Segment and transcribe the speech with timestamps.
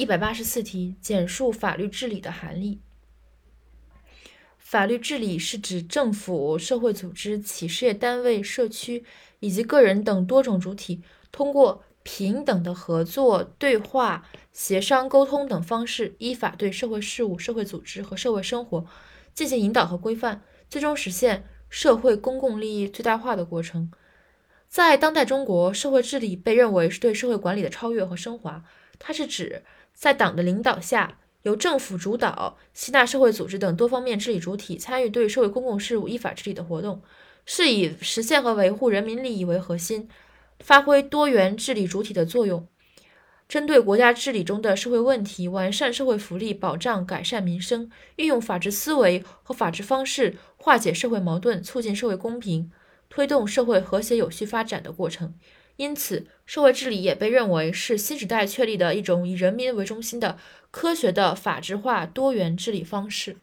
[0.00, 2.80] 一百八十四题，简述法律治理的含义。
[4.56, 9.04] 法律治理是指政府、社会组织、企事业单位、社区
[9.40, 18.86] 以及个人等多种主体，通过平等的合作、对话、协商、沟通等方式，依法对社会事务、社会组织和社会生活
[19.34, 20.40] 进行引导和规范，
[20.70, 23.92] 最终实现社会公共利益最大化的过程。
[24.66, 28.64] 在当代中国，社会治理被认为是对社会管理的超越和升华。
[29.00, 37.02] 它是指在党的领导下，由政府主导、吸纳社会组织等多方面治理主体参与对社会公共事务依法治理的活动，
[37.44, 40.08] 是以实现和维护人民利益为核心，
[40.60, 42.68] 发挥多元治理主体的作用，
[43.48, 52.70] 针对国家治理中的社会问题，完善社会福利保障，改善民生，运用法治思维和法治方式化解社会矛盾，促进社会公平。
[53.08, 55.34] 推动社会和谐有序发展的过程，
[55.80, 60.36] 因此，社会治理也被认为是新时代确立的一种以人民为中心的
[60.70, 63.38] 科学的法治化多元治理方式。